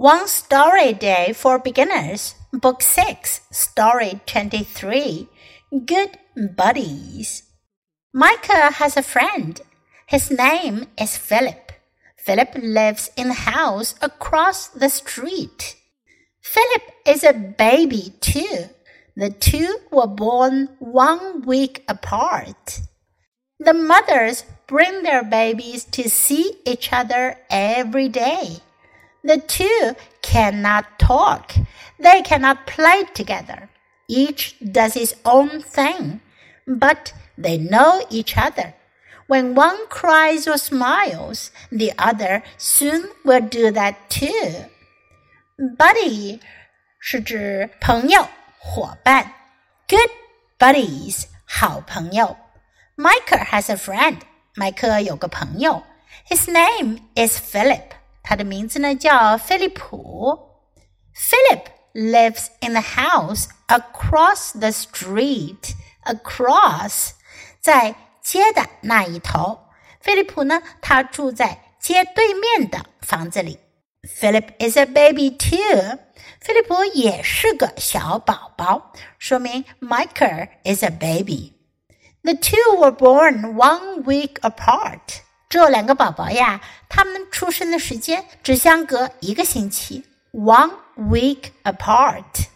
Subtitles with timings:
[0.00, 5.28] One Story Day for Beginners, Book 6, Story 23
[5.84, 6.16] Good
[6.56, 7.42] Buddies.
[8.10, 9.60] Michael has a friend.
[10.06, 11.72] His name is Philip.
[12.16, 15.76] Philip lives in the house across the street.
[16.40, 18.70] Philip is a baby too.
[19.16, 22.80] The two were born one week apart.
[23.58, 28.60] The mothers bring their babies to see each other every day.
[29.23, 31.53] The two cannot talk.
[31.99, 33.69] They cannot play together.
[34.07, 36.21] Each does his own thing,
[36.67, 38.75] but they know each other.
[39.27, 44.65] When one cries or smiles, the other soon will do that too.
[45.57, 46.39] Buddy
[46.99, 48.27] 是指朋友、
[48.59, 49.31] 伙伴，
[49.87, 50.11] good
[50.59, 52.37] buddies 好朋友。
[52.97, 54.19] Micah has a friend，
[54.53, 55.83] 麦克有个朋友，
[56.29, 57.89] His name is Philip。
[58.29, 60.51] 他的名字呢叫菲利普。
[61.15, 65.73] Philip lives in the house across the street.
[66.03, 67.11] Across，
[67.61, 69.69] 在街的那一头。
[69.99, 73.59] 菲利普呢，他住在街对面的房子里。
[74.03, 75.97] Philip is a baby too.
[76.39, 81.53] 菲利普也是个小宝宝，说明 Micah is a baby.
[82.21, 85.21] The two were born one week apart.
[85.49, 92.47] 这两个宝宝呀，他们出生的时间只相隔一个星期，one week apart.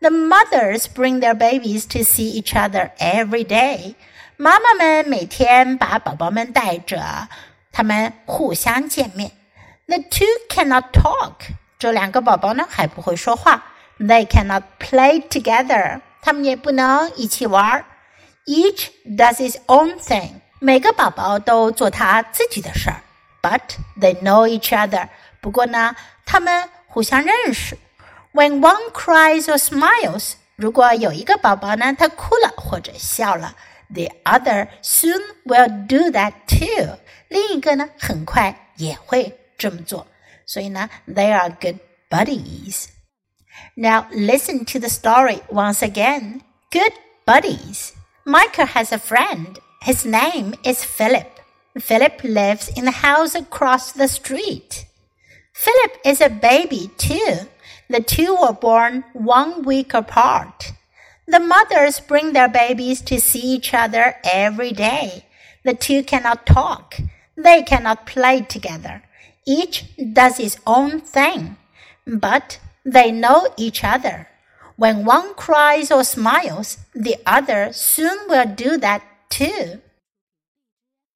[0.00, 3.94] The mothers bring their babies to see each other every day.
[4.36, 7.28] 妈妈们每天把宝宝们带着，
[7.72, 9.32] 他们互相见面。
[9.86, 11.34] The two cannot talk.
[11.78, 13.64] 这两个宝宝呢还不会说话。
[13.98, 16.00] They cannot play together.
[16.22, 17.84] 他们也不能一起玩。
[18.46, 20.40] Each does his own thing.
[20.62, 23.02] 每个宝宝都做他自己的事儿，
[23.40, 23.60] but
[24.00, 25.08] they know each other。
[25.40, 25.94] 不过呢，
[26.26, 27.78] 他们互相认识。
[28.32, 33.54] When one cries or smiles，如果有一个宝宝呢，他哭了或者笑了，
[33.94, 36.98] the other soon will do that too。
[37.28, 40.06] 另一个呢，很快也会这么做。
[40.46, 41.76] 所以呢，they are good
[42.10, 46.40] buddies。Now listen to the story once again.
[46.70, 46.92] Good
[47.24, 47.92] buddies.
[48.24, 49.56] Micah has a friend.
[49.83, 51.41] his name is Philip.
[51.77, 54.85] Philip lives in the house across the street.
[55.51, 57.49] Philip is a baby too.
[57.89, 60.71] The two were born one week apart.
[61.27, 65.25] The mothers bring their babies to see each other every day.
[65.65, 66.95] The two cannot talk.
[67.35, 69.03] They cannot play together.
[69.45, 69.83] Each
[70.13, 71.57] does his own thing.
[72.07, 74.29] But they know each other.
[74.77, 79.81] When one cries or smiles, the other soon will do that too.